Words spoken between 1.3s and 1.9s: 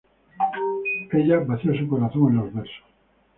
vació su